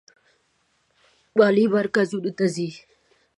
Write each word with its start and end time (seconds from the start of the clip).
مالي 1.37 1.63
مراکزو 1.73 2.19
ته 2.37 2.45
ځي. 2.55 2.69